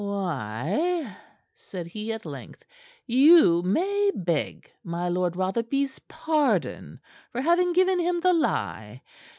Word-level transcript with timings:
"Why," 0.03 1.15
said 1.53 1.85
he, 1.85 2.11
at 2.11 2.25
length, 2.25 2.65
"you 3.05 3.61
may 3.61 4.09
beg 4.15 4.71
my 4.83 5.07
Lord 5.07 5.35
Rotherby's 5.35 5.99
pardon 6.09 6.99
for 7.31 7.39
having 7.41 7.71
given 7.71 7.99
him 7.99 8.19
the 8.19 8.33
lie. 8.33 9.03